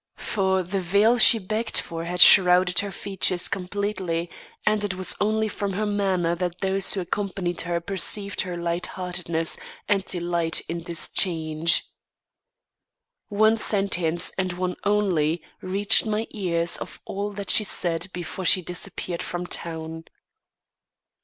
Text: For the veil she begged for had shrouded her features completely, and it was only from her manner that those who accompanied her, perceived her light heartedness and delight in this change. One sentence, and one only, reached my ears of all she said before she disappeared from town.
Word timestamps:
For 0.17 0.63
the 0.63 0.79
veil 0.79 1.19
she 1.19 1.37
begged 1.37 1.77
for 1.77 2.05
had 2.05 2.21
shrouded 2.21 2.79
her 2.79 2.89
features 2.89 3.47
completely, 3.47 4.31
and 4.65 4.83
it 4.83 4.95
was 4.95 5.15
only 5.21 5.47
from 5.47 5.73
her 5.73 5.85
manner 5.85 6.33
that 6.33 6.61
those 6.61 6.91
who 6.91 7.01
accompanied 7.01 7.61
her, 7.61 7.79
perceived 7.79 8.41
her 8.41 8.57
light 8.57 8.87
heartedness 8.87 9.57
and 9.87 10.03
delight 10.03 10.61
in 10.61 10.81
this 10.85 11.07
change. 11.07 11.85
One 13.29 13.57
sentence, 13.57 14.31
and 14.39 14.53
one 14.53 14.75
only, 14.83 15.43
reached 15.61 16.07
my 16.07 16.25
ears 16.31 16.77
of 16.77 16.99
all 17.05 17.35
she 17.47 17.63
said 17.63 18.07
before 18.11 18.45
she 18.45 18.63
disappeared 18.63 19.21
from 19.21 19.45
town. 19.45 20.05